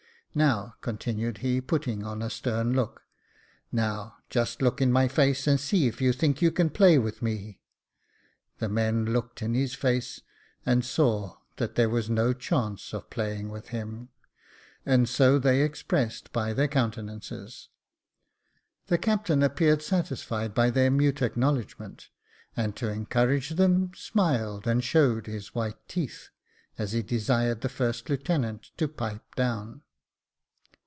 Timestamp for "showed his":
24.81-25.53